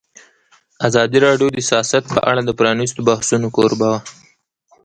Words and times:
ازادي 0.87 1.17
راډیو 1.25 1.47
د 1.51 1.57
سیاست 1.69 2.03
په 2.13 2.19
اړه 2.29 2.41
د 2.43 2.49
پرانیستو 2.59 3.05
بحثونو 3.09 3.47
کوربه 3.55 3.85
وه. 3.93 3.99